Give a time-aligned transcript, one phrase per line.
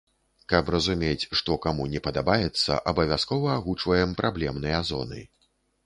[0.53, 5.21] Каб разумець, што каму не падабаецца, абавязкова агучваем праблемныя зоны.